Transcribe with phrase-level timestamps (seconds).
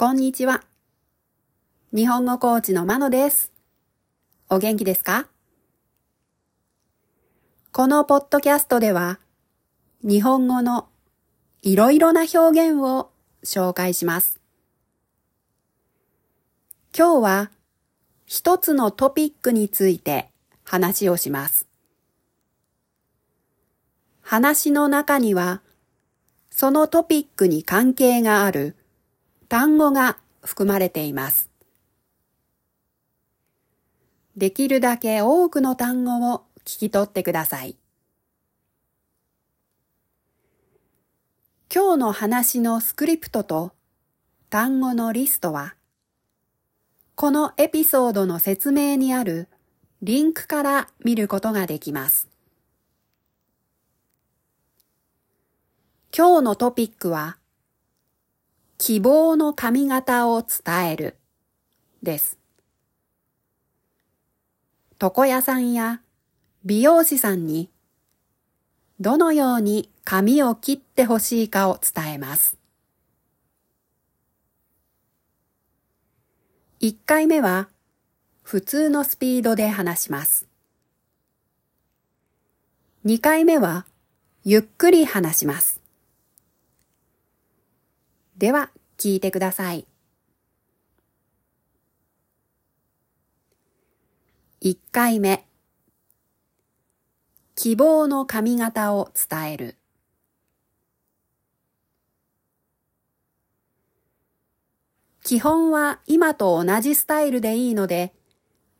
[0.00, 0.62] こんにちは。
[1.92, 3.52] 日本語コーチのまのです。
[4.48, 5.28] お元気ですか？
[7.70, 9.20] このポッドキャストでは、
[10.02, 10.88] 日本語の
[11.60, 13.10] いろいろな表現を
[13.44, 14.40] 紹介します。
[16.96, 17.50] 今日は
[18.24, 20.30] 一つのトピックについて
[20.64, 21.68] 話をします。
[24.22, 25.60] 話の中には、
[26.48, 28.76] そのトピックに関係がある
[29.50, 31.50] 単語が含まれています。
[34.36, 37.76] できるだけ多くの単語を聞き取ってください。
[41.74, 43.72] 今日の話のスクリプトと
[44.50, 45.74] 単語のリストは、
[47.16, 49.48] このエピソードの説明にある
[50.00, 52.28] リンクから見ることができます。
[56.16, 57.39] 今日のトピックは、
[58.80, 61.16] 希望の髪型を伝える
[62.02, 62.38] です。
[64.98, 66.00] 床屋さんや
[66.64, 67.68] 美容師さんに
[68.98, 72.56] どのように髪を切ってほしいかを伝えます。
[76.80, 77.68] 1回目は
[78.40, 80.48] 普通のスピードで話します。
[83.04, 83.84] 2回目は
[84.42, 85.80] ゆっくり話します。
[88.40, 89.86] では、聞いてください。
[94.60, 95.46] 1回目。
[97.54, 99.76] 希望の髪型を伝える。
[105.24, 108.12] 基本は今と同じスタイルでいいので、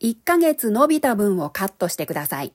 [0.00, 2.52] 1ヶ月伸びた分をカットしてください。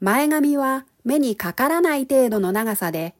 [0.00, 3.14] 前髪は目にかからない程度の長さで、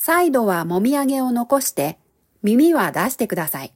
[0.00, 1.98] サイドはもみあげを残して
[2.44, 3.74] 耳は出してください。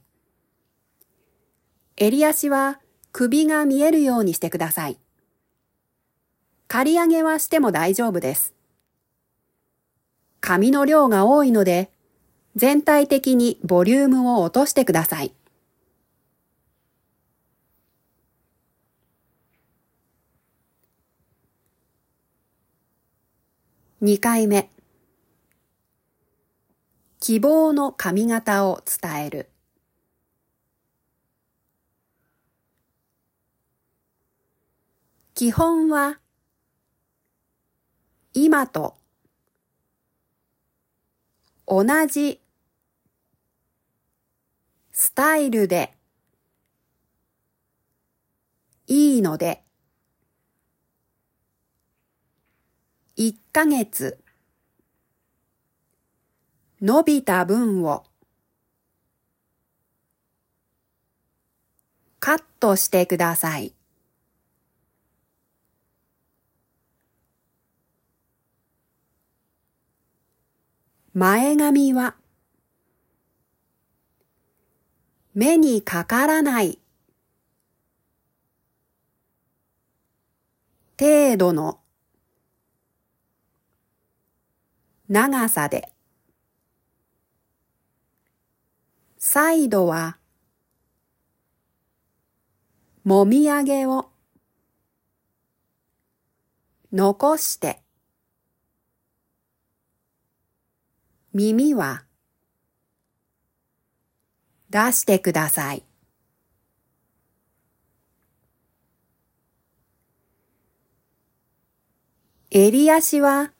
[1.97, 2.79] 襟足は
[3.11, 4.97] 首が見えるようにしてください。
[6.69, 8.55] 刈り上げはしても大丈夫です。
[10.39, 11.91] 髪の量が多いので、
[12.55, 15.33] 全体的にボリュームを落としてください。
[24.01, 24.69] 2回目。
[27.25, 29.49] 希望の髪型を伝える。
[35.33, 36.19] 基本は
[38.33, 38.97] 今と
[41.65, 42.41] 同じ
[44.91, 45.93] スタイルで
[48.87, 49.63] いいので
[53.15, 54.22] 1ヶ月
[56.85, 58.03] 伸びた分を。
[62.19, 63.73] カットしてください。
[71.13, 72.17] 前髪は
[75.33, 76.79] 目にかからない。
[80.99, 81.79] 程度の
[85.07, 85.92] 長さで。
[89.25, 90.17] サイドは、
[93.05, 94.09] もみあげを
[96.91, 97.81] 残して、
[101.31, 102.03] 耳は
[104.69, 105.85] 出してください。
[112.51, 113.53] 襟足は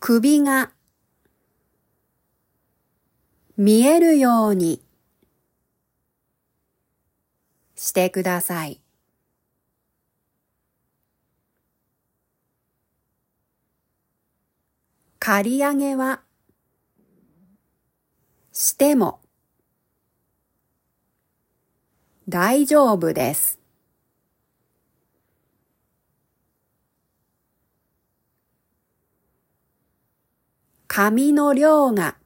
[0.00, 0.72] 首が
[3.64, 4.82] 見えるように
[7.76, 8.80] してください。
[15.20, 16.22] 刈り上げは
[18.50, 19.20] しても
[22.28, 23.60] 大丈夫です。
[30.88, 32.16] 髪の量が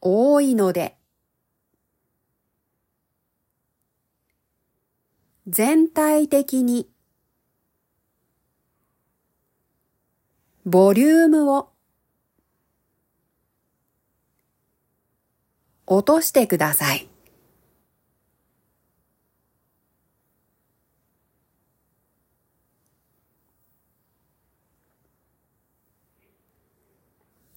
[0.00, 0.96] 多いので、
[5.46, 6.88] 全体的に。
[10.64, 11.70] ボリュームを。
[15.86, 17.08] 落としてください。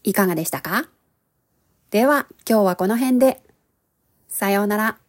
[0.05, 0.89] いかがでしたか？
[1.93, 3.39] では今日はこの辺で。
[4.27, 5.02] さようなら。